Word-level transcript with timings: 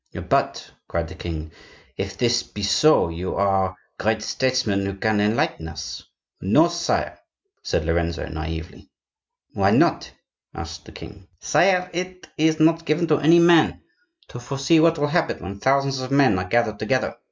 "But," 0.29 0.71
cried 0.87 1.09
the 1.09 1.13
king, 1.13 1.51
"if 1.95 2.17
this 2.17 2.41
be 2.41 2.63
so, 2.63 3.09
you 3.09 3.35
are 3.35 3.75
great 3.99 4.23
statesmen 4.23 4.83
who 4.83 4.95
can 4.95 5.21
enlighten 5.21 5.67
us." 5.67 6.01
"No, 6.41 6.69
sire," 6.69 7.19
said 7.61 7.85
Lorenzo, 7.85 8.25
naively. 8.27 8.89
"Why 9.53 9.69
not?" 9.69 10.11
asked 10.55 10.85
the 10.85 10.91
king. 10.91 11.27
"Sire, 11.39 11.87
it 11.93 12.27
is 12.35 12.59
not 12.59 12.83
given 12.85 13.05
to 13.09 13.19
any 13.19 13.37
man 13.37 13.83
to 14.29 14.39
foresee 14.39 14.79
what 14.79 14.97
will 14.97 15.05
happen 15.05 15.37
when 15.43 15.59
thousands 15.59 15.99
of 16.01 16.09
men 16.09 16.39
are 16.39 16.49
gathered 16.49 16.79
together. 16.79 17.15